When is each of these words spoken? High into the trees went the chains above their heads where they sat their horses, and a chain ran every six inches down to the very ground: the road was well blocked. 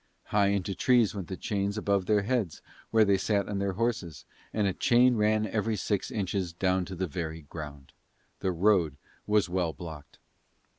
High 0.23 0.47
into 0.47 0.71
the 0.71 0.75
trees 0.77 1.13
went 1.13 1.27
the 1.27 1.37
chains 1.37 1.77
above 1.77 2.07
their 2.07 2.23
heads 2.23 2.63
where 2.89 3.05
they 3.05 3.17
sat 3.19 3.45
their 3.59 3.73
horses, 3.73 4.25
and 4.51 4.65
a 4.65 4.73
chain 4.73 5.15
ran 5.15 5.45
every 5.45 5.75
six 5.75 6.09
inches 6.09 6.53
down 6.53 6.85
to 6.85 6.95
the 6.95 7.05
very 7.05 7.41
ground: 7.43 7.93
the 8.39 8.51
road 8.51 8.95
was 9.27 9.47
well 9.47 9.73
blocked. 9.73 10.17